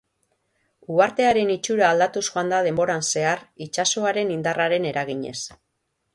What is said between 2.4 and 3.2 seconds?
da denboran